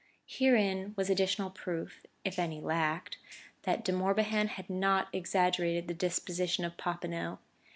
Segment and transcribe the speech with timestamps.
[0.25, 3.19] Herein was additional proof, if any lacked,
[3.65, 7.37] that De Morbihan had not exaggerated the disposition of Popinot.